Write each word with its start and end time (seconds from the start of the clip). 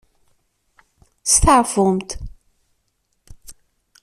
Steɛfumt. 1.31 2.09